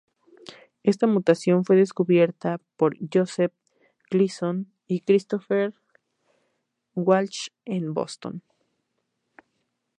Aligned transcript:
Esta 0.81 1.05
mutación 1.05 1.63
fue 1.63 1.75
descubierta 1.75 2.59
por 2.75 2.97
Joseph 3.13 3.53
Gleeson 4.09 4.73
y 4.87 5.01
Christopher 5.01 5.75
A. 5.75 6.99
Walsh 6.99 7.49
en 7.65 7.93
Boston. 7.93 8.41